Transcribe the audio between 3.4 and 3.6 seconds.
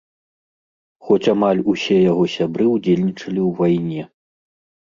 ў